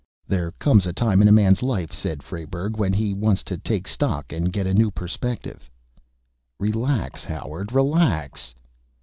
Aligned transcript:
"There 0.27 0.49
comes 0.53 0.87
a 0.87 0.93
time 0.93 1.21
in 1.21 1.27
a 1.27 1.31
man's 1.31 1.61
life," 1.61 1.93
said 1.93 2.23
Frayberg, 2.23 2.75
"when 2.75 2.91
he 2.91 3.13
wants 3.13 3.43
to 3.43 3.55
take 3.59 3.87
stock, 3.87 4.29
get 4.29 4.65
a 4.65 4.73
new 4.73 4.89
perspective." 4.89 5.69
"Relax, 6.59 7.23
Howard, 7.23 7.71
relax." 7.71 8.55